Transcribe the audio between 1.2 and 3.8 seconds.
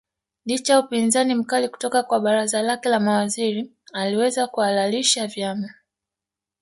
mkali kutoka kwa baraza lake la mawaziri